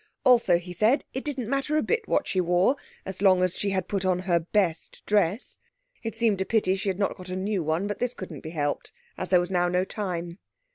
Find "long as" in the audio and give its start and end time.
3.21-3.55